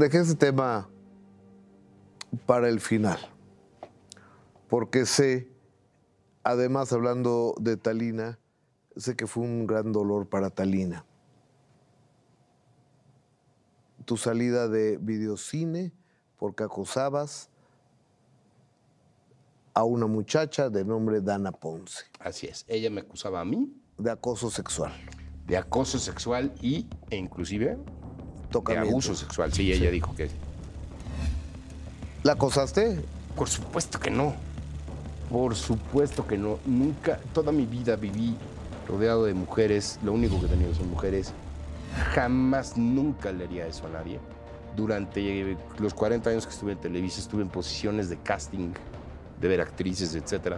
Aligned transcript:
Dejé 0.00 0.20
ese 0.20 0.34
tema 0.34 0.88
para 2.46 2.70
el 2.70 2.80
final, 2.80 3.18
porque 4.70 5.04
sé, 5.04 5.52
además 6.42 6.90
hablando 6.94 7.54
de 7.60 7.76
Talina, 7.76 8.38
sé 8.96 9.14
que 9.14 9.26
fue 9.26 9.42
un 9.42 9.66
gran 9.66 9.92
dolor 9.92 10.26
para 10.26 10.48
Talina. 10.48 11.04
Tu 14.06 14.16
salida 14.16 14.68
de 14.68 14.96
videocine 14.96 15.92
porque 16.38 16.64
acosabas 16.64 17.50
a 19.74 19.84
una 19.84 20.06
muchacha 20.06 20.70
de 20.70 20.82
nombre 20.82 21.20
Dana 21.20 21.52
Ponce. 21.52 22.06
Así 22.20 22.46
es. 22.46 22.64
Ella 22.68 22.88
me 22.88 23.02
acusaba 23.02 23.42
a 23.42 23.44
mí 23.44 23.70
de 23.98 24.10
acoso 24.10 24.50
sexual. 24.50 24.92
De 25.46 25.58
acoso 25.58 25.98
sexual 25.98 26.54
y, 26.62 26.88
e 27.10 27.16
inclusive 27.18 27.76
de 28.50 28.78
abuso 28.78 29.14
sexual. 29.14 29.52
Sí, 29.52 29.72
ella 29.72 29.90
dijo 29.90 30.14
que. 30.14 30.30
¿La 32.22 32.32
acosaste? 32.32 33.00
Por 33.36 33.48
supuesto 33.48 33.98
que 33.98 34.10
no. 34.10 34.34
Por 35.30 35.54
supuesto 35.54 36.26
que 36.26 36.36
no. 36.36 36.58
Nunca, 36.66 37.18
toda 37.32 37.52
mi 37.52 37.64
vida 37.64 37.96
viví 37.96 38.36
rodeado 38.88 39.24
de 39.24 39.34
mujeres. 39.34 39.98
Lo 40.02 40.12
único 40.12 40.38
que 40.40 40.46
he 40.46 40.48
tenido 40.48 40.74
son 40.74 40.90
mujeres. 40.90 41.32
Jamás, 42.14 42.76
nunca 42.76 43.32
le 43.32 43.44
haría 43.44 43.66
eso 43.66 43.86
a 43.86 43.90
nadie. 43.90 44.18
Durante 44.76 45.56
los 45.78 45.94
40 45.94 46.30
años 46.30 46.46
que 46.46 46.52
estuve 46.52 46.72
en 46.72 46.78
Televisa, 46.78 47.20
estuve 47.20 47.42
en 47.42 47.48
posiciones 47.48 48.08
de 48.08 48.18
casting, 48.18 48.72
de 49.40 49.48
ver 49.48 49.60
actrices, 49.60 50.14
etc. 50.14 50.56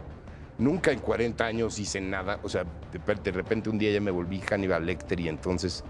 Nunca 0.58 0.92
en 0.92 0.98
40 0.98 1.44
años 1.44 1.78
hice 1.78 2.00
nada. 2.00 2.38
O 2.42 2.48
sea, 2.48 2.64
de, 2.92 3.30
repente 3.32 3.70
un 3.70 3.78
día 3.78 3.92
ya 3.92 4.00
me 4.00 4.10
volví 4.10 4.40
Hannibal 4.40 4.84
Lecter 4.84 5.20
y 5.20 5.28
entonces 5.28 5.84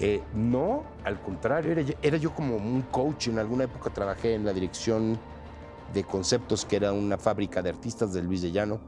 eh, 0.00 0.22
no, 0.32 0.84
al 1.04 1.20
contrario, 1.20 1.72
era, 2.02 2.16
yo 2.18 2.34
como 2.34 2.56
un 2.56 2.82
coach. 2.82 3.28
En 3.28 3.38
alguna 3.38 3.64
época 3.64 3.90
trabajé 3.90 4.34
en 4.34 4.44
la 4.44 4.52
dirección 4.52 5.18
de 5.92 6.04
conceptos, 6.04 6.64
que 6.64 6.76
era 6.76 6.92
una 6.92 7.18
fábrica 7.18 7.62
de 7.62 7.70
artistas 7.70 8.12
de 8.12 8.22
Luis 8.22 8.42
de 8.42 8.52
Llano, 8.52 8.80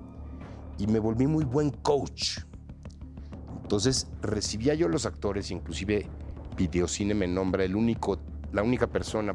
y 0.79 0.87
me 0.87 0.99
volví 0.99 1.27
muy 1.27 1.45
buen 1.45 1.71
coach. 1.71 2.41
Entonces 3.63 4.09
recibía 4.23 4.75
yo 4.75 4.89
los 4.89 5.07
actores, 5.07 5.51
inclusive 5.51 6.07
Videocine 6.57 7.15
me 7.15 7.27
nombra 7.27 7.65
el 7.65 7.77
único, 7.77 8.19
la 8.53 8.63
única 8.63 8.87
persona 8.87 9.35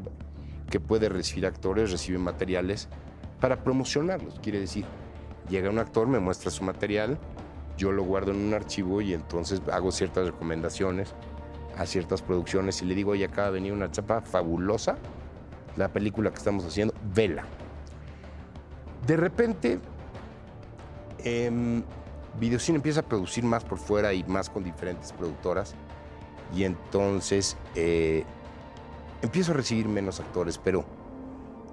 que 0.70 0.80
puede 0.80 1.10
recibir 1.10 1.46
actores, 1.46 1.92
recibe 1.92 2.18
materiales 2.20 2.88
para 3.40 3.64
promocionarlos. 3.64 4.40
Quiere 4.40 4.60
decir, 4.60 4.86
llega 5.50 5.70
un 5.70 5.80
actor, 5.80 6.08
me 6.08 6.20
muestra 6.20 6.52
su 6.52 6.64
material, 6.64 7.18
yo 7.78 7.92
lo 7.92 8.04
guardo 8.04 8.32
en 8.32 8.38
un 8.38 8.54
archivo 8.54 9.02
y 9.02 9.14
entonces 9.14 9.62
hago 9.72 9.92
ciertas 9.92 10.26
recomendaciones 10.26 11.14
a 11.78 11.86
ciertas 11.86 12.22
producciones 12.22 12.82
y 12.82 12.86
le 12.86 12.96
digo, 12.96 13.12
oye, 13.12 13.26
acaba 13.26 13.48
de 13.48 13.54
venir 13.54 13.74
una 13.74 13.92
chapa 13.92 14.22
fabulosa, 14.22 14.98
la 15.76 15.90
película 15.90 16.30
que 16.32 16.38
estamos 16.38 16.66
haciendo, 16.66 16.94
vela. 17.14 17.44
De 19.06 19.18
repente, 19.18 19.80
eh, 21.20 21.84
Videocine 22.40 22.78
empieza 22.78 23.02
a 23.02 23.04
producir 23.04 23.44
más 23.44 23.64
por 23.64 23.78
fuera 23.78 24.14
y 24.14 24.24
más 24.24 24.50
con 24.50 24.64
diferentes 24.64 25.14
productoras 25.14 25.76
y 26.54 26.64
entonces 26.64 27.58
eh, 27.76 28.24
empiezo 29.22 29.52
a 29.52 29.56
recibir 29.56 29.88
menos 29.88 30.20
actores, 30.20 30.58
pero 30.58 30.86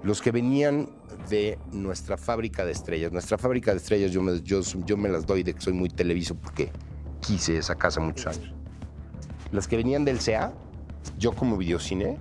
los 0.03 0.21
que 0.21 0.31
venían 0.31 0.89
de 1.29 1.57
nuestra 1.71 2.17
fábrica 2.17 2.65
de 2.65 2.71
estrellas, 2.71 3.11
nuestra 3.11 3.37
fábrica 3.37 3.71
de 3.71 3.77
estrellas 3.77 4.11
yo 4.11 4.21
me, 4.21 4.41
yo, 4.41 4.61
yo 4.61 4.97
me 4.97 5.09
las 5.09 5.25
doy 5.25 5.43
de 5.43 5.53
que 5.53 5.61
soy 5.61 5.73
muy 5.73 5.89
televiso 5.89 6.35
porque 6.35 6.71
quise 7.19 7.57
esa 7.57 7.75
casa 7.75 7.99
muchos 7.99 8.27
años. 8.27 8.62
Las 9.53 9.67
que 9.67 9.77
venían 9.77 10.03
del 10.03 10.17
CA, 10.17 10.51
yo 11.19 11.31
como 11.31 11.57
videocine, 11.57 12.17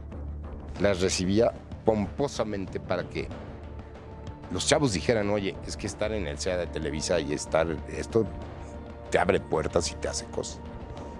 las 0.80 1.00
recibía 1.00 1.50
pomposamente 1.86 2.78
para 2.78 3.08
que 3.08 3.26
los 4.52 4.66
chavos 4.66 4.92
dijeran, 4.92 5.30
oye, 5.30 5.56
es 5.66 5.78
que 5.78 5.86
estar 5.86 6.12
en 6.12 6.26
el 6.26 6.36
CA 6.36 6.58
de 6.58 6.66
Televisa 6.66 7.18
y 7.20 7.32
estar, 7.32 7.66
esto 7.88 8.26
te 9.10 9.18
abre 9.18 9.40
puertas 9.40 9.90
y 9.90 9.94
te 9.94 10.08
hace 10.08 10.26
cosas. 10.26 10.60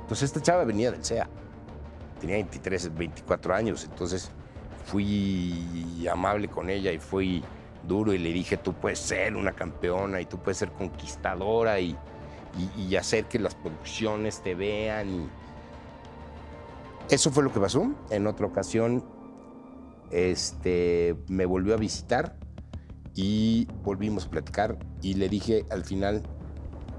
Entonces 0.02 0.24
esta 0.24 0.42
chava 0.42 0.64
venía 0.64 0.92
del 0.92 1.02
CEA, 1.02 1.26
tenía 2.20 2.36
23, 2.36 2.94
24 2.94 3.54
años, 3.54 3.84
entonces 3.84 4.30
fui 4.84 6.06
amable 6.12 6.48
con 6.48 6.68
ella 6.68 6.92
y 6.92 6.98
fui 6.98 7.42
duro 7.88 8.12
y 8.12 8.18
le 8.18 8.34
dije, 8.34 8.58
tú 8.58 8.74
puedes 8.74 8.98
ser 8.98 9.34
una 9.34 9.52
campeona 9.52 10.20
y 10.20 10.26
tú 10.26 10.36
puedes 10.36 10.58
ser 10.58 10.72
conquistadora 10.72 11.80
y, 11.80 11.96
y 12.76 12.96
hacer 12.96 13.24
que 13.24 13.38
las 13.38 13.54
producciones 13.54 14.42
te 14.42 14.54
vean 14.54 15.08
y, 15.08 15.41
eso 17.10 17.30
fue 17.30 17.42
lo 17.42 17.52
que 17.52 17.60
pasó. 17.60 17.92
En 18.10 18.26
otra 18.26 18.46
ocasión, 18.46 19.04
este, 20.10 21.16
me 21.28 21.46
volvió 21.46 21.74
a 21.74 21.76
visitar 21.76 22.36
y 23.14 23.66
volvimos 23.82 24.26
a 24.26 24.30
platicar 24.30 24.78
y 25.02 25.14
le 25.14 25.28
dije 25.28 25.66
al 25.70 25.84
final, 25.84 26.22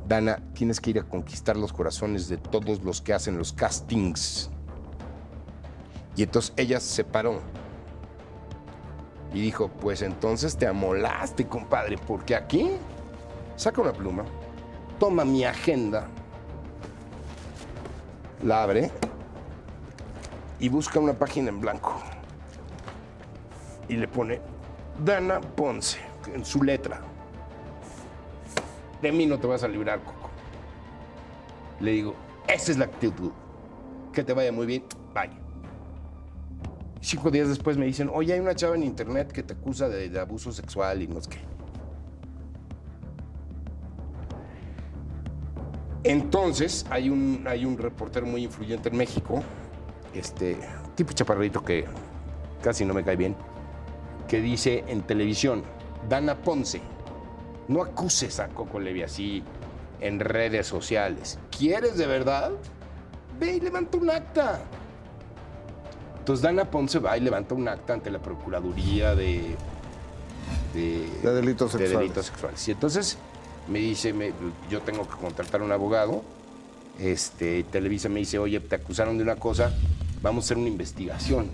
Dana, 0.08 0.44
tienes 0.54 0.82
que 0.82 0.92
ir 0.92 1.00
a 1.00 1.04
conquistar 1.04 1.56
los 1.58 1.72
corazones 1.74 2.28
de 2.28 2.38
todos 2.38 2.84
los 2.84 3.02
que 3.02 3.14
hacen 3.14 3.38
los 3.38 3.54
castings. 3.54 4.50
Y 6.16 6.24
entonces 6.24 6.54
ella 6.58 6.80
se 6.80 7.04
paró 7.04 7.42
y 9.34 9.42
dijo, 9.42 9.70
pues 9.70 10.02
entonces 10.02 10.58
te 10.58 10.68
amolaste, 10.68 11.48
compadre, 11.48 11.98
porque 11.98 12.36
aquí 12.36 12.72
saca 13.56 13.82
una 13.82 13.94
pluma, 13.94 14.26
toma 15.00 15.26
mi 15.26 15.44
agenda, 15.44 16.08
la 18.44 18.64
abre 18.64 18.92
y 20.60 20.70
busca 20.70 21.00
una 21.00 21.14
página 21.14 21.50
en 21.50 21.60
blanco. 21.60 22.02
Y 23.88 23.96
le 23.96 24.08
pone 24.08 24.40
Dana 25.04 25.42
Ponce 25.42 26.00
en 26.34 26.46
su 26.46 26.64
letra. 26.64 27.02
De 29.02 29.12
mí 29.12 29.26
no 29.26 29.40
te 29.40 29.48
vas 29.48 29.64
a 29.64 29.68
librar, 29.68 30.00
Coco. 30.00 30.30
Le 31.80 31.92
digo, 31.92 32.16
esa 32.48 32.72
es 32.72 32.78
la 32.78 32.86
actitud. 32.86 33.32
Que 34.14 34.24
te 34.24 34.34
vaya 34.34 34.52
muy 34.52 34.66
bien. 34.66 34.86
Vaya. 35.14 35.34
Cinco 37.02 37.30
días 37.30 37.50
después 37.50 37.78
me 37.78 37.86
dicen, 37.86 38.10
oye, 38.14 38.34
hay 38.34 38.40
una 38.40 38.56
chava 38.56 38.76
en 38.76 38.84
internet 38.84 39.32
que 39.34 39.44
te 39.44 39.54
acusa 39.54 39.90
de, 39.90 40.18
abuso 40.18 40.54
sexual 40.54 41.02
y 41.02 41.08
no 41.08 41.20
sé 41.20 41.32
qué. 41.32 41.40
Entonces, 46.06 46.86
hay 46.90 47.10
un, 47.10 47.44
hay 47.48 47.66
un 47.66 47.78
reportero 47.78 48.26
muy 48.26 48.44
influyente 48.44 48.90
en 48.90 48.98
México 48.98 49.44
este 50.14 50.58
tipo 50.96 51.14
chaparrito 51.14 51.64
que 51.64 51.86
casi 52.62 52.86
no 52.86 52.94
me 52.94 53.04
cae 53.04 53.16
bien, 53.16 53.36
que 54.28 54.40
dice 54.42 54.84
en 54.88 55.02
televisión, 55.02 55.64
Dana 56.10 56.36
Ponce, 56.36 56.82
no 57.68 57.82
acuses 57.82 58.40
a 58.40 58.48
Coco 58.50 58.80
Levi 58.80 59.04
así 59.04 59.44
en 60.00 60.20
redes 60.20 60.68
sociales. 60.68 61.40
¿Quieres 61.58 61.98
de 61.98 62.08
verdad? 62.08 62.52
Ve 63.40 63.56
y 63.56 63.60
levanta 63.60 63.98
un 63.98 64.10
acta. 64.10 64.62
Entonces 66.20 66.44
Dana 66.44 66.66
Ponce 66.66 67.00
va 67.00 67.18
y 67.18 67.22
levanta 67.22 67.56
un 67.56 67.68
acta 67.68 67.94
ante 67.94 68.10
la 68.10 68.20
Procuraduría 68.20 69.16
de, 69.16 69.56
de, 70.74 71.32
delitos 71.32 71.72
sexuales. 71.72 71.92
De 71.92 71.98
delitos 71.98 72.26
sexuales. 72.26 72.68
Y 72.68 72.72
entonces 72.72 73.18
me 73.68 73.80
dice, 73.80 74.14
yo 74.70 74.82
tengo 74.82 75.08
que 75.08 75.16
contratar 75.16 75.62
a 75.62 75.64
un 75.64 75.72
abogado. 75.72 76.22
Este, 77.00 77.64
Televisa 77.64 78.10
me 78.10 78.20
dice, 78.20 78.40
oye, 78.40 78.60
te 78.60 78.76
acusaron 78.76 79.18
de 79.18 79.24
una 79.24 79.36
cosa, 79.36 79.74
vamos 80.24 80.46
a 80.46 80.48
hacer 80.48 80.58
una 80.58 80.70
investigación. 80.70 81.48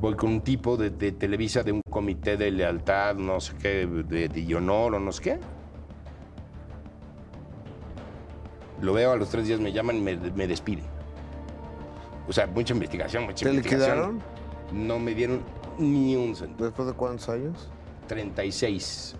Voy 0.00 0.14
con 0.16 0.32
un 0.32 0.40
tipo 0.42 0.76
de, 0.76 0.90
Televisa, 0.90 1.62
de 1.62 1.72
un 1.72 1.80
comité 1.88 2.36
de 2.36 2.50
lealtad, 2.50 3.14
no 3.14 3.40
sé 3.40 3.54
qué, 3.56 3.86
de, 3.86 4.54
honor 4.54 4.96
o 4.96 5.00
no 5.00 5.12
sé 5.12 5.22
qué. 5.22 5.40
Lo 8.82 8.92
veo, 8.92 9.12
a 9.12 9.16
los 9.16 9.30
tres 9.30 9.46
días 9.46 9.60
me 9.60 9.72
llaman 9.72 9.96
y 9.96 10.00
me, 10.00 10.16
me 10.16 10.46
despiden. 10.46 10.84
O 12.28 12.32
sea, 12.32 12.46
mucha 12.48 12.74
investigación, 12.74 13.24
mucha 13.24 13.44
¿Te 13.44 13.50
investigación. 13.50 14.20
No 14.72 14.98
me 14.98 15.14
dieron 15.14 15.40
ni 15.78 16.16
un 16.16 16.34
centavo. 16.34 16.64
¿Después 16.64 16.88
de 16.88 16.94
cuántos 16.94 17.28
años? 17.28 17.70
36. 18.08 19.16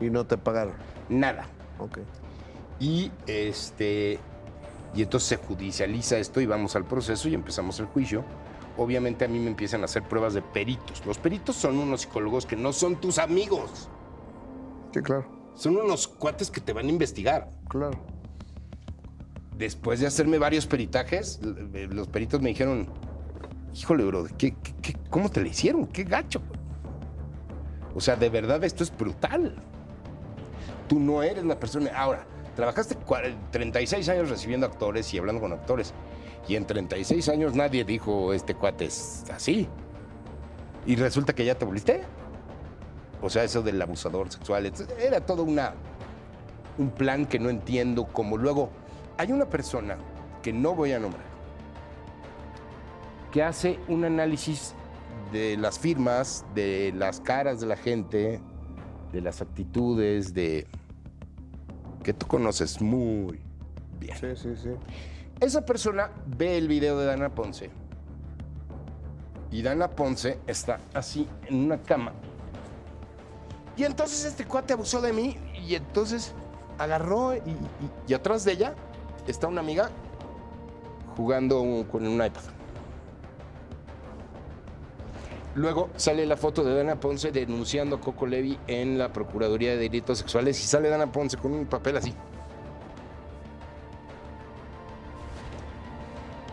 ¿Y 0.00 0.10
no 0.10 0.26
te 0.26 0.36
pagaron? 0.36 0.74
Nada. 1.08 1.46
Ok. 1.78 1.98
Y 2.80 3.12
este 3.26 4.18
y 4.94 5.02
entonces 5.02 5.28
se 5.28 5.36
judicializa 5.36 6.18
esto 6.18 6.40
y 6.40 6.46
vamos 6.46 6.76
al 6.76 6.86
proceso 6.86 7.28
y 7.28 7.34
empezamos 7.34 7.80
el 7.80 7.86
juicio. 7.86 8.24
Obviamente 8.78 9.24
a 9.24 9.28
mí 9.28 9.38
me 9.38 9.48
empiezan 9.48 9.82
a 9.82 9.86
hacer 9.86 10.02
pruebas 10.02 10.34
de 10.34 10.42
peritos. 10.42 11.04
Los 11.06 11.18
peritos 11.18 11.56
son 11.56 11.78
unos 11.78 12.02
psicólogos 12.02 12.46
que 12.46 12.56
no 12.56 12.72
son 12.72 12.96
tus 13.00 13.18
amigos. 13.18 13.88
Sí, 14.92 15.00
claro. 15.00 15.26
Son 15.54 15.76
unos 15.76 16.06
cuates 16.06 16.50
que 16.50 16.60
te 16.60 16.72
van 16.72 16.86
a 16.86 16.90
investigar. 16.90 17.50
Claro. 17.68 17.98
Después 19.56 20.00
de 20.00 20.06
hacerme 20.06 20.38
varios 20.38 20.66
peritajes, 20.66 21.40
los 21.42 22.08
peritos 22.08 22.42
me 22.42 22.50
dijeron, 22.50 22.88
híjole, 23.74 24.04
bro, 24.04 24.26
¿qué, 24.36 24.54
cómo 25.08 25.30
te 25.30 25.40
le 25.40 25.48
hicieron? 25.48 25.86
¿Qué 25.86 26.04
gacho? 26.04 26.42
O 27.94 28.00
sea, 28.00 28.16
de 28.16 28.28
verdad 28.28 28.62
esto 28.64 28.84
es 28.84 28.94
brutal. 28.94 29.56
Tú 30.88 31.00
no 31.00 31.22
eres 31.22 31.44
la 31.44 31.58
persona. 31.58 31.90
Ahora, 31.96 32.26
Trabajaste 32.56 32.96
36 33.50 34.08
años 34.08 34.30
recibiendo 34.30 34.66
actores 34.66 35.12
y 35.12 35.18
hablando 35.18 35.42
con 35.42 35.52
actores. 35.52 35.92
Y 36.48 36.56
en 36.56 36.66
36 36.66 37.28
años 37.28 37.54
nadie 37.54 37.84
dijo, 37.84 38.32
este 38.32 38.54
cuate 38.54 38.86
es 38.86 39.24
así. 39.30 39.68
Y 40.86 40.96
resulta 40.96 41.34
que 41.34 41.44
ya 41.44 41.54
te 41.54 41.66
volviste. 41.66 42.02
O 43.20 43.28
sea, 43.28 43.44
eso 43.44 43.62
del 43.62 43.80
abusador 43.80 44.30
sexual, 44.30 44.72
era 44.98 45.20
todo 45.20 45.42
una, 45.42 45.74
un 46.78 46.90
plan 46.90 47.26
que 47.26 47.38
no 47.38 47.50
entiendo. 47.50 48.06
Como 48.06 48.38
luego, 48.38 48.70
hay 49.18 49.32
una 49.32 49.46
persona 49.46 49.98
que 50.42 50.52
no 50.52 50.74
voy 50.74 50.92
a 50.92 50.98
nombrar, 50.98 51.24
que 53.32 53.42
hace 53.42 53.78
un 53.88 54.04
análisis 54.04 54.74
de 55.30 55.58
las 55.58 55.78
firmas, 55.78 56.44
de 56.54 56.92
las 56.96 57.20
caras 57.20 57.60
de 57.60 57.66
la 57.66 57.76
gente, 57.76 58.40
de 59.12 59.20
las 59.20 59.42
actitudes, 59.42 60.32
de 60.32 60.66
que 62.06 62.14
tú 62.14 62.24
conoces 62.28 62.80
muy 62.80 63.40
bien. 63.98 64.16
Sí, 64.16 64.28
sí, 64.36 64.54
sí. 64.56 64.68
Esa 65.40 65.66
persona 65.66 66.12
ve 66.24 66.56
el 66.56 66.68
video 66.68 66.96
de 67.00 67.04
Dana 67.04 67.30
Ponce 67.34 67.68
y 69.50 69.60
Dana 69.60 69.90
Ponce 69.90 70.38
está 70.46 70.78
así 70.94 71.26
en 71.48 71.64
una 71.64 71.78
cama. 71.82 72.12
Y 73.76 73.82
entonces 73.82 74.24
este 74.24 74.44
cuate 74.44 74.72
abusó 74.74 75.00
de 75.00 75.12
mí 75.12 75.36
y 75.66 75.74
entonces 75.74 76.32
agarró 76.78 77.34
y, 77.34 77.38
y- 77.38 77.58
y 78.06 78.14
atrás 78.14 78.44
de 78.44 78.52
ella 78.52 78.74
está 79.26 79.48
una 79.48 79.60
amiga 79.60 79.90
jugando 81.16 81.84
con 81.90 82.06
un 82.06 82.14
iPad. 82.24 82.42
Luego 85.56 85.88
sale 85.96 86.26
la 86.26 86.36
foto 86.36 86.62
de 86.62 86.74
Dana 86.74 87.00
Ponce 87.00 87.32
denunciando 87.32 87.96
a 87.96 88.00
Coco 88.00 88.26
Levi 88.26 88.58
en 88.66 88.98
la 88.98 89.10
Procuraduría 89.10 89.70
de 89.70 89.78
Delitos 89.78 90.18
Sexuales 90.18 90.62
y 90.62 90.66
sale 90.66 90.90
Dana 90.90 91.10
Ponce 91.10 91.38
con 91.38 91.52
un 91.54 91.64
papel 91.64 91.96
así. 91.96 92.12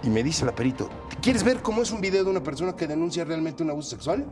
Y 0.03 0.09
me 0.09 0.23
dice 0.23 0.45
la 0.45 0.55
perito, 0.55 0.89
¿te 1.09 1.17
quieres 1.17 1.43
ver 1.43 1.61
cómo 1.61 1.81
es 1.81 1.91
un 1.91 1.99
video 1.99 2.23
de 2.23 2.29
una 2.29 2.41
persona 2.41 2.77
que 2.77 2.87
denuncia 2.87 3.25
realmente 3.25 3.61
un 3.61 3.71
abuso 3.71 3.89
sexual? 3.89 4.25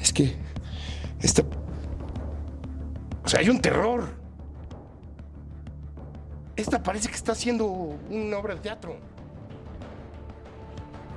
Es 0.00 0.12
que 0.12 0.36
esta... 1.20 1.44
O 3.24 3.28
sea, 3.28 3.38
hay 3.38 3.48
un 3.48 3.60
terror. 3.60 4.08
Esta 6.56 6.82
parece 6.82 7.08
que 7.08 7.14
está 7.14 7.30
haciendo 7.30 7.66
una 7.66 8.38
obra 8.38 8.56
de 8.56 8.60
teatro. 8.60 9.12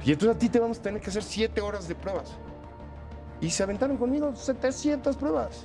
Y 0.06 0.12
entonces 0.12 0.36
a 0.36 0.40
ti 0.40 0.50
te 0.50 0.60
vamos 0.60 0.78
a 0.78 0.82
tener 0.84 1.02
que 1.02 1.10
hacer 1.10 1.24
siete 1.24 1.62
horas 1.62 1.88
de 1.88 1.96
pruebas. 1.96 2.32
Y 3.42 3.50
se 3.50 3.64
aventaron 3.64 3.98
conmigo 3.98 4.36
700 4.36 5.18
pruebas. 5.18 5.64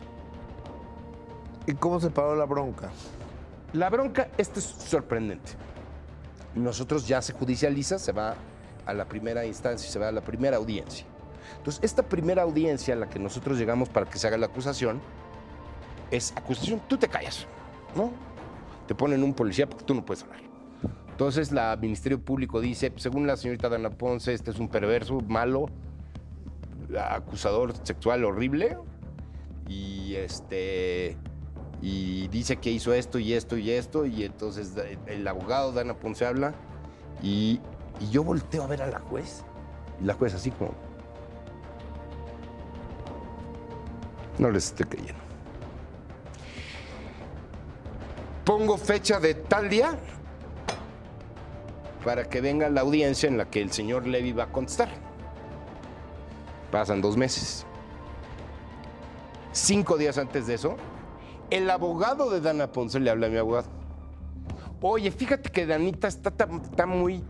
¿Y 1.66 1.74
cómo 1.74 2.00
se 2.00 2.10
paró 2.10 2.34
la 2.34 2.46
bronca? 2.46 2.90
La 3.74 3.90
bronca, 3.90 4.28
esto 4.38 4.58
es 4.58 4.64
sorprendente. 4.64 5.52
Nosotros 6.54 7.06
ya 7.06 7.20
se 7.20 7.34
judicializa, 7.34 7.98
se 7.98 8.12
va 8.12 8.34
a 8.86 8.94
la 8.94 9.04
primera 9.04 9.44
instancia, 9.44 9.88
se 9.88 9.98
va 9.98 10.08
a 10.08 10.12
la 10.12 10.22
primera 10.22 10.56
audiencia. 10.56 11.06
Entonces, 11.58 11.84
esta 11.84 12.02
primera 12.02 12.42
audiencia 12.42 12.94
a 12.94 12.96
la 12.96 13.08
que 13.08 13.18
nosotros 13.18 13.58
llegamos 13.58 13.90
para 13.90 14.06
que 14.06 14.18
se 14.18 14.26
haga 14.26 14.38
la 14.38 14.46
acusación 14.46 15.00
es 16.10 16.32
acusación, 16.34 16.80
tú 16.88 16.96
te 16.96 17.08
callas, 17.08 17.46
¿no? 17.94 18.10
Te 18.88 18.94
ponen 18.94 19.22
un 19.22 19.34
policía 19.34 19.68
porque 19.68 19.84
tú 19.84 19.94
no 19.94 20.04
puedes 20.04 20.24
hablar. 20.24 20.49
Entonces, 21.20 21.52
la 21.52 21.76
Ministerio 21.76 22.18
Público 22.18 22.62
dice, 22.62 22.94
según 22.96 23.26
la 23.26 23.36
señorita 23.36 23.68
Dana 23.68 23.90
Ponce, 23.90 24.32
este 24.32 24.52
es 24.52 24.58
un 24.58 24.70
perverso, 24.70 25.20
malo, 25.28 25.66
acusador 26.98 27.74
sexual 27.82 28.24
horrible. 28.24 28.78
Y 29.68 30.14
este 30.14 31.18
y 31.82 32.26
dice 32.28 32.56
que 32.56 32.70
hizo 32.70 32.94
esto 32.94 33.18
y 33.18 33.34
esto 33.34 33.58
y 33.58 33.70
esto 33.70 34.06
y 34.06 34.24
entonces 34.24 34.72
el 35.06 35.28
abogado 35.28 35.72
Dana 35.72 35.92
Ponce 35.92 36.24
habla 36.24 36.54
y, 37.22 37.60
y 38.00 38.10
yo 38.10 38.24
volteo 38.24 38.62
a 38.62 38.66
ver 38.66 38.80
a 38.80 38.86
la 38.86 39.00
juez 39.00 39.44
y 40.00 40.04
la 40.04 40.14
juez 40.14 40.32
así 40.32 40.50
como 40.50 40.72
no 44.38 44.50
les 44.50 44.68
estoy 44.68 44.86
creyendo. 44.86 45.20
Pongo 48.46 48.78
fecha 48.78 49.20
de 49.20 49.34
tal 49.34 49.68
día 49.68 49.98
para 52.04 52.24
que 52.24 52.40
venga 52.40 52.68
la 52.68 52.80
audiencia 52.80 53.28
en 53.28 53.38
la 53.38 53.50
que 53.50 53.60
el 53.60 53.72
señor 53.72 54.06
Levy 54.06 54.32
va 54.32 54.44
a 54.44 54.52
contestar 54.52 54.88
pasan 56.70 57.00
dos 57.00 57.16
meses 57.16 57.66
cinco 59.52 59.96
días 59.96 60.18
antes 60.18 60.46
de 60.46 60.54
eso 60.54 60.76
el 61.50 61.68
abogado 61.68 62.30
de 62.30 62.40
Dana 62.40 62.70
Ponce 62.70 63.00
le 63.00 63.10
habla 63.10 63.26
a 63.26 63.30
mi 63.30 63.36
abogado. 63.36 63.68
Oye, 64.80 65.10
fíjate 65.10 65.50
que 65.50 65.66
Danita 65.66 66.08
está, 66.08 66.86
muy 66.86 67.22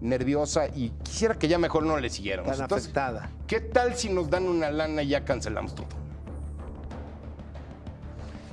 nerviosa 0.00 0.66
y 0.66 0.90
quisiera 1.02 1.34
que 1.34 1.48
ya 1.48 1.58
mejor 1.58 1.84
no 1.84 1.96
le 1.98 2.10
siguiéramos. 2.10 2.50
Tan 2.52 2.62
Entonces, 2.62 2.86
afectada. 2.86 3.30
¿Qué 3.46 3.60
tal 3.60 3.94
si 3.94 4.10
nos 4.10 4.28
dan 4.28 4.48
una 4.48 4.70
lana 4.70 5.02
y 5.02 5.08
ya 5.08 5.24
cancelamos 5.24 5.74
todo? 5.74 5.86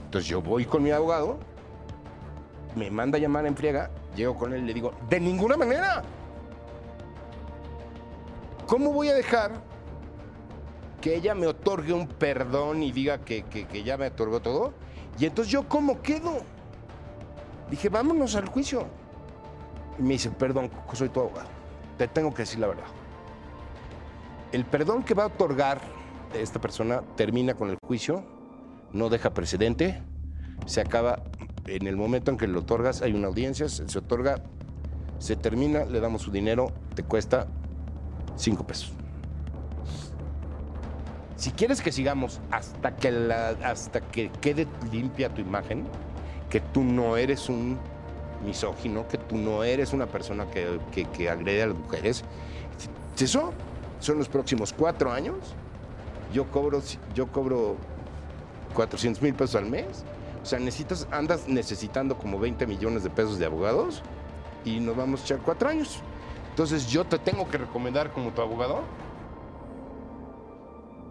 Entonces 0.05 0.29
yo 0.29 0.41
voy 0.41 0.65
con 0.65 0.83
mi 0.83 0.91
abogado, 0.91 1.39
me 2.75 2.89
manda 2.89 3.17
a 3.17 3.21
llamar 3.21 3.45
en 3.45 3.57
friega, 3.57 3.89
llego 4.15 4.35
con 4.35 4.53
él 4.53 4.63
y 4.63 4.67
le 4.67 4.73
digo, 4.73 4.93
de 5.09 5.19
ninguna 5.19 5.57
manera. 5.57 6.03
¿Cómo 8.65 8.91
voy 8.91 9.09
a 9.09 9.13
dejar 9.13 9.61
que 11.01 11.15
ella 11.15 11.33
me 11.35 11.47
otorgue 11.47 11.93
un 11.93 12.07
perdón 12.07 12.83
y 12.83 12.91
diga 12.91 13.19
que, 13.19 13.43
que- 13.43 13.83
ya 13.83 13.97
me 13.97 14.07
otorgó 14.07 14.41
todo? 14.41 14.73
Y 15.17 15.25
entonces 15.25 15.51
yo, 15.51 15.67
¿cómo 15.67 16.01
quedo? 16.01 16.41
Dije, 17.69 17.89
vámonos 17.89 18.35
al 18.35 18.47
juicio. 18.47 18.85
Y 19.97 20.01
me 20.03 20.09
dice, 20.09 20.29
perdón, 20.29 20.69
soy 20.93 21.09
tu 21.09 21.21
abogado. 21.21 21.49
Te 21.97 22.07
tengo 22.07 22.33
que 22.33 22.43
decir 22.43 22.59
la 22.59 22.67
verdad. 22.67 22.85
El 24.51 24.65
perdón 24.65 25.03
que 25.03 25.13
va 25.13 25.23
a 25.23 25.27
otorgar 25.27 25.79
esta 26.33 26.59
persona 26.59 27.01
termina 27.15 27.53
con 27.53 27.69
el 27.69 27.77
juicio, 27.85 28.23
no 28.91 29.09
deja 29.09 29.33
precedente, 29.33 30.03
se 30.65 30.81
acaba 30.81 31.23
en 31.67 31.87
el 31.87 31.95
momento 31.95 32.31
en 32.31 32.37
que 32.37 32.47
lo 32.47 32.59
otorgas, 32.61 33.01
hay 33.01 33.13
una 33.13 33.27
audiencia, 33.27 33.69
se, 33.69 33.87
se 33.87 33.99
otorga, 33.99 34.41
se 35.19 35.35
termina, 35.35 35.85
le 35.85 35.99
damos 35.99 36.21
su 36.23 36.31
dinero, 36.31 36.71
te 36.95 37.03
cuesta 37.03 37.47
cinco 38.35 38.65
pesos. 38.65 38.93
Si 41.35 41.51
quieres 41.51 41.81
que 41.81 41.91
sigamos 41.91 42.39
hasta 42.51 42.95
que, 42.95 43.11
la- 43.11 43.49
hasta 43.63 44.01
que 44.01 44.31
quede 44.41 44.67
limpia 44.91 45.29
tu 45.29 45.41
imagen, 45.41 45.83
que 46.49 46.59
tú 46.59 46.83
no 46.83 47.17
eres 47.17 47.47
un 47.49 47.77
misógino, 48.45 49.07
que 49.07 49.17
tú 49.17 49.35
no 49.37 49.63
eres 49.63 49.93
una 49.93 50.07
persona 50.07 50.49
que, 50.49 50.79
que- 50.91 51.05
que 51.05 51.29
agrede 51.29 51.63
a 51.63 51.67
las 51.67 51.77
mujeres, 51.77 52.23
eso 53.19 53.53
son 53.99 54.17
los 54.17 54.29
próximos 54.29 54.73
cuatro 54.73 55.11
años, 55.11 55.35
yo 56.33 56.45
cobro, 56.51 56.81
yo 57.15 57.27
cobro 57.27 57.75
400 58.73 59.21
mil 59.23 59.33
pesos 59.33 59.55
al 59.55 59.65
mes. 59.69 60.03
O 60.47 60.49
sea, 60.49 60.59
necesitas, 60.59 61.05
andas 61.11 61.49
necesitando 61.49 62.17
como 62.17 62.39
20 62.39 62.65
millones 62.67 63.03
de 63.03 63.09
pesos 63.09 63.37
de 63.37 63.45
abogados 63.45 64.01
y 64.63 64.79
nos 64.79 64.95
vamos 64.95 65.19
a 65.19 65.23
echar 65.25 65.39
cuatro 65.39 65.67
años. 65.67 65.99
Entonces 66.51 66.87
yo 66.87 67.03
te 67.03 67.19
tengo 67.19 67.49
que 67.49 67.57
recomendar 67.57 68.13
como 68.13 68.31
tu 68.31 68.41
abogado 68.41 68.79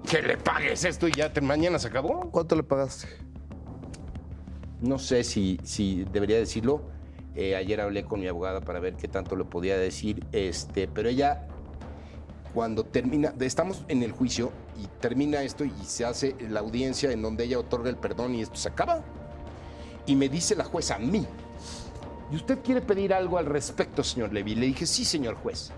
que 0.08 0.22
le 0.22 0.38
pagues 0.38 0.86
esto 0.86 1.06
y 1.06 1.12
ya 1.12 1.34
te- 1.34 1.42
mañana 1.42 1.78
se 1.78 1.88
acabó. 1.88 2.30
¿Cuánto 2.30 2.56
le 2.56 2.62
pagaste? 2.62 3.08
No 4.80 4.98
sé 4.98 5.22
si, 5.22 5.60
si 5.64 6.04
debería 6.10 6.38
decirlo. 6.38 6.80
Eh, 7.34 7.56
ayer 7.56 7.78
hablé 7.82 8.06
con 8.06 8.20
mi 8.20 8.28
abogada 8.28 8.62
para 8.62 8.80
ver 8.80 8.94
qué 8.96 9.06
tanto 9.06 9.36
le 9.36 9.44
podía 9.44 9.76
decir, 9.76 10.24
este, 10.32 10.88
pero 10.88 11.10
ella, 11.10 11.46
cuando 12.54 12.84
termina, 12.84 13.34
estamos 13.40 13.84
en 13.88 14.02
el 14.02 14.12
juicio 14.12 14.50
y 14.82 14.86
termina 14.98 15.42
esto 15.42 15.66
y 15.66 15.72
se 15.84 16.06
hace 16.06 16.34
la 16.48 16.60
audiencia 16.60 17.12
en 17.12 17.20
donde 17.20 17.44
ella 17.44 17.58
otorga 17.58 17.90
el 17.90 17.98
perdón 17.98 18.34
y 18.34 18.40
esto 18.40 18.56
se 18.56 18.70
acaba. 18.70 19.04
Y 20.06 20.16
me 20.16 20.28
dice 20.28 20.54
la 20.54 20.64
jueza 20.64 20.96
a 20.96 20.98
mí, 20.98 21.26
¿y 22.30 22.36
usted 22.36 22.60
quiere 22.62 22.80
pedir 22.80 23.12
algo 23.12 23.38
al 23.38 23.46
respecto, 23.46 24.04
señor 24.04 24.32
Levy? 24.32 24.54
Le 24.54 24.66
dije, 24.66 24.86
sí, 24.86 25.04
señor 25.04 25.34
juez. 25.36 25.72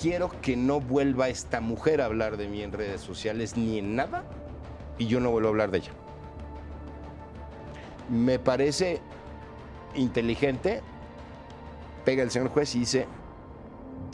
Quiero 0.00 0.30
que 0.40 0.56
no 0.56 0.80
vuelva 0.80 1.28
esta 1.28 1.60
mujer 1.60 2.00
a 2.00 2.04
hablar 2.04 2.36
de 2.36 2.48
mí 2.48 2.62
en 2.62 2.72
redes 2.72 3.00
sociales 3.00 3.56
ni 3.56 3.78
en 3.78 3.96
nada 3.96 4.24
y 4.98 5.06
yo 5.06 5.20
no 5.20 5.30
vuelvo 5.30 5.48
a 5.48 5.50
hablar 5.50 5.70
de 5.70 5.78
ella 5.78 5.92
me 8.08 8.38
parece 8.38 9.00
inteligente, 9.94 10.80
pega 12.04 12.22
el 12.22 12.30
señor 12.30 12.48
juez 12.50 12.74
y 12.74 12.80
dice, 12.80 13.06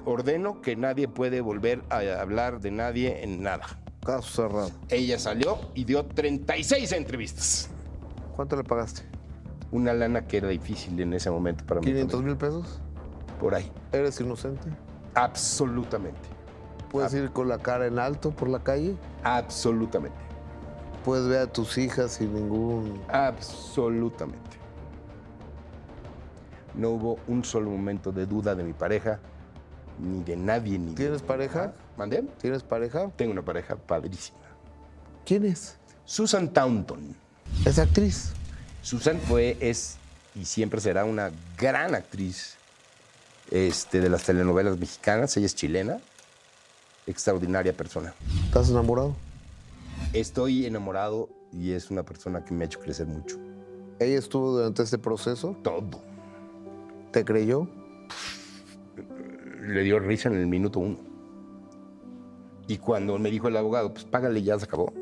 ordeno 0.04 0.60
que 0.60 0.76
nadie 0.76 1.08
puede 1.08 1.40
volver 1.40 1.82
a 1.90 1.98
hablar 2.20 2.60
de 2.60 2.70
nadie 2.70 3.22
en 3.22 3.42
nada. 3.42 3.80
Caso 4.04 4.48
cerrado. 4.48 4.70
Ella 4.88 5.18
salió 5.18 5.58
y 5.74 5.84
dio 5.84 6.04
36 6.06 6.92
entrevistas. 6.92 7.70
¿Cuánto 8.36 8.56
le 8.56 8.64
pagaste? 8.64 9.02
Una 9.70 9.92
lana 9.92 10.26
que 10.26 10.38
era 10.38 10.48
difícil 10.48 10.98
en 11.00 11.12
ese 11.14 11.30
momento 11.30 11.64
para 11.64 11.80
mí. 11.80 11.86
¿500 11.86 12.22
mil 12.22 12.36
pesos? 12.36 12.80
Por 13.40 13.54
ahí. 13.54 13.70
¿Eres 13.92 14.20
inocente? 14.20 14.68
Absolutamente. 15.14 16.20
¿Puedes 16.90 17.14
ir 17.14 17.30
con 17.30 17.48
la 17.48 17.58
cara 17.58 17.86
en 17.86 17.98
alto 17.98 18.30
por 18.30 18.48
la 18.48 18.58
calle? 18.58 18.96
Absolutamente. 19.24 20.16
¿Puedes 21.04 21.26
ver 21.26 21.38
a 21.40 21.46
tus 21.46 21.78
hijas 21.78 22.12
sin 22.12 22.34
ningún... 22.34 23.00
Absolutamente. 23.08 24.38
No 26.74 26.90
hubo 26.90 27.18
un 27.28 27.44
solo 27.44 27.70
momento 27.70 28.12
de 28.12 28.26
duda 28.26 28.54
de 28.54 28.62
mi 28.62 28.72
pareja, 28.72 29.18
ni 29.98 30.22
de 30.22 30.36
nadie, 30.36 30.78
ni 30.78 30.90
de- 30.90 30.94
¿Tienes 30.94 31.22
pareja? 31.22 31.72
¿Mandé? 31.96 32.22
¿Tienes 32.40 32.62
pareja? 32.62 33.10
Tengo 33.16 33.32
una 33.32 33.42
pareja 33.42 33.76
padrísima. 33.76 34.38
¿Quién 35.24 35.44
es? 35.44 35.78
Susan 36.04 36.48
Taunton. 36.52 37.14
Es 37.64 37.78
actriz. 37.78 38.32
Susan 38.82 39.20
fue, 39.20 39.56
es 39.60 39.96
y 40.34 40.46
siempre 40.46 40.80
será 40.80 41.04
una 41.04 41.30
gran 41.56 41.94
actriz 41.94 42.56
este, 43.52 44.00
de 44.00 44.08
las 44.08 44.24
telenovelas 44.24 44.78
mexicanas. 44.78 45.36
Ella 45.36 45.46
es 45.46 45.54
chilena, 45.54 46.00
extraordinaria 47.06 47.72
persona. 47.72 48.14
¿Estás 48.46 48.68
enamorado? 48.68 49.14
Estoy 50.12 50.66
enamorado 50.66 51.28
y 51.52 51.70
es 51.70 51.90
una 51.90 52.02
persona 52.02 52.44
que 52.44 52.52
me 52.52 52.64
ha 52.64 52.66
hecho 52.66 52.80
crecer 52.80 53.06
mucho. 53.06 53.38
¿Ella 54.00 54.18
estuvo 54.18 54.56
durante 54.56 54.82
este 54.82 54.98
proceso? 54.98 55.56
Todo. 55.62 56.02
¿Te 57.12 57.24
creyó? 57.24 57.68
Le 59.60 59.82
dio 59.82 60.00
risa 60.00 60.28
en 60.28 60.34
el 60.34 60.48
minuto 60.48 60.80
uno. 60.80 60.98
Y 62.66 62.78
cuando 62.78 63.18
me 63.18 63.30
dijo 63.30 63.46
el 63.46 63.56
abogado, 63.56 63.92
pues 63.92 64.04
págale, 64.04 64.42
ya 64.42 64.58
se 64.58 64.64
acabó. 64.64 64.92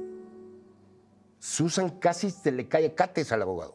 Susan 1.40 1.98
casi 1.98 2.30
se 2.30 2.52
le 2.52 2.68
cae 2.68 2.94
cates 2.94 3.32
al 3.32 3.42
abogado. 3.42 3.74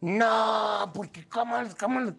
No, 0.00 0.90
porque 0.92 1.26
¿cómo, 1.28 1.56
cómo, 1.78 2.14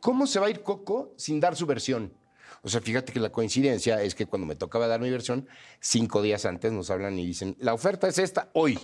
cómo 0.00 0.26
se 0.26 0.40
va 0.40 0.46
a 0.46 0.50
ir 0.50 0.62
Coco 0.62 1.12
sin 1.16 1.40
dar 1.40 1.56
su 1.56 1.66
versión? 1.66 2.14
O 2.62 2.68
sea, 2.68 2.80
fíjate 2.80 3.12
que 3.12 3.20
la 3.20 3.30
coincidencia 3.30 4.02
es 4.02 4.14
que 4.14 4.26
cuando 4.26 4.46
me 4.46 4.54
tocaba 4.54 4.86
dar 4.86 5.00
mi 5.00 5.10
versión, 5.10 5.48
cinco 5.80 6.22
días 6.22 6.44
antes 6.46 6.72
nos 6.72 6.90
hablan 6.90 7.18
y 7.18 7.26
dicen, 7.26 7.56
la 7.58 7.74
oferta 7.74 8.06
es 8.06 8.18
esta 8.18 8.50
hoy. 8.54 8.78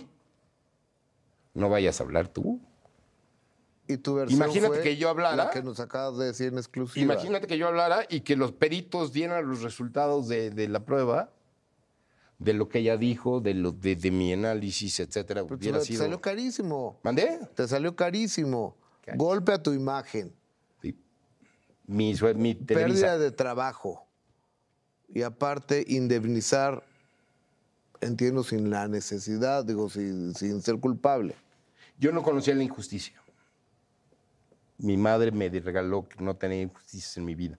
No 1.53 1.69
vayas 1.69 2.01
a 2.01 2.03
hablar 2.03 2.27
tú. 2.27 2.59
¿Y 3.87 3.97
tu 3.97 4.15
versión 4.15 4.41
Imagínate 4.41 4.75
fue 4.75 4.83
que 4.83 4.97
yo 4.97 5.09
hablara. 5.09 5.35
La 5.35 5.49
que 5.49 5.63
nos 5.63 5.79
acabas 5.79 6.17
de 6.17 6.25
decir 6.25 6.47
en 6.47 6.57
exclusiva. 6.57 7.03
Imagínate 7.13 7.47
que 7.47 7.57
yo 7.57 7.67
hablara 7.67 8.05
y 8.09 8.21
que 8.21 8.35
los 8.35 8.51
peritos 8.51 9.13
dieran 9.13 9.47
los 9.47 9.61
resultados 9.61 10.27
de, 10.27 10.49
de 10.49 10.67
la 10.67 10.81
prueba, 10.81 11.31
de 12.39 12.53
lo 12.53 12.69
que 12.69 12.79
ella 12.79 12.97
dijo, 12.97 13.41
de, 13.41 13.53
lo, 13.53 13.71
de, 13.71 13.95
de 13.95 14.11
mi 14.11 14.31
análisis, 14.33 14.99
etcétera. 14.99 15.43
Pero 15.45 15.57
te 15.57 15.85
sido... 15.85 16.01
salió 16.01 16.21
carísimo. 16.21 16.99
¿Mandé? 17.03 17.39
Te 17.55 17.67
salió 17.67 17.95
carísimo. 17.95 18.75
Carísimo. 19.01 19.25
Golpe 19.25 19.53
a 19.53 19.63
tu 19.63 19.73
imagen. 19.73 20.33
Sí. 20.81 20.95
Mi. 21.87 22.13
Pérdida 22.53 23.17
de 23.17 23.31
trabajo. 23.31 24.05
Y 25.09 25.21
aparte, 25.21 25.85
indemnizar, 25.87 26.83
entiendo, 28.01 28.43
sin 28.43 28.69
la 28.69 28.87
necesidad, 28.87 29.63
digo, 29.63 29.89
sin, 29.89 30.35
sin 30.35 30.61
ser 30.61 30.79
culpable. 30.79 31.35
Yo 31.97 32.11
no 32.11 32.21
conocía 32.21 32.53
la 32.53 32.63
injusticia. 32.63 33.19
Mi 34.77 34.97
madre 34.97 35.31
me 35.31 35.49
regaló 35.49 36.07
que 36.07 36.23
no 36.23 36.35
tenía 36.35 36.61
injusticias 36.61 37.17
en 37.17 37.25
mi 37.25 37.33
vida. 37.33 37.57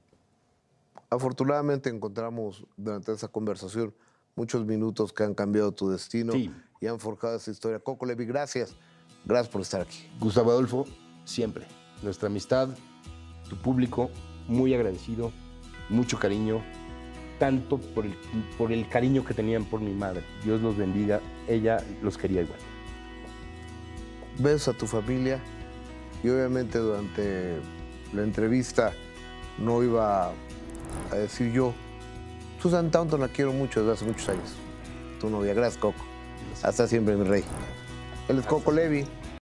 Afortunadamente 1.11 1.89
encontramos 1.89 2.65
durante 2.77 3.13
esa 3.13 3.27
conversación 3.27 3.93
muchos 4.39 4.65
minutos 4.65 5.13
que 5.13 5.25
han 5.25 5.35
cambiado 5.35 5.73
tu 5.73 5.91
destino 5.91 6.33
Sí. 6.33 6.49
y 6.81 6.87
han 6.87 7.01
forjado 7.01 7.37
esa 7.37 7.51
historia. 7.51 7.81
Coco 7.81 8.07
Levi, 8.07 8.25
gracias. 8.25 8.77
Gracias 9.25 9.49
por 9.53 9.63
estar 9.63 9.81
aquí. 9.81 10.09
Gustavo 10.21 10.53
Adolfo, 10.53 10.85
siempre. 11.25 11.67
Nuestra 12.05 12.29
amistad, 12.29 12.69
tu 13.51 13.57
público, 13.57 14.11
muy 14.47 14.73
agradecido, 14.75 15.33
mucho 15.89 16.21
cariño, 16.21 16.63
tanto 17.41 17.79
por 17.79 18.07
el, 18.07 18.15
por 18.57 18.71
el 18.71 18.89
cariño 18.89 19.25
que 19.25 19.35
tenían 19.35 19.65
por 19.65 19.81
mi 19.81 19.93
madre. 19.93 20.23
Dios 20.45 20.61
los 20.63 20.77
bendiga, 20.77 21.21
ella 21.49 21.85
los 22.01 22.17
quería 22.17 22.43
igual. 22.43 22.61
Besos 24.39 24.73
a 24.73 24.79
tu 24.79 24.87
familia 24.87 25.41
y 26.23 26.29
obviamente 26.29 26.79
durante 26.79 27.57
la 28.13 28.23
entrevista 28.23 28.93
no 29.59 29.83
iba 29.83 30.31
a 31.11 31.15
decir 31.17 31.53
yo, 31.53 31.75
Susan 32.61 32.91
Taunton 32.91 33.21
la 33.21 33.29
quiero 33.29 33.53
mucho 33.53 33.81
desde 33.81 33.93
hace 33.93 34.05
muchos 34.05 34.29
años. 34.29 34.55
Tu 35.21 35.31
novia, 35.31 35.55
gracias 35.55 35.81
Coco. 35.81 35.99
Hasta 36.63 36.87
siempre, 36.87 37.17
mi 37.17 37.25
rey. 37.25 37.45
Él 38.29 38.39
es 38.39 38.47
Coco 38.47 38.73
Levi. 38.73 39.07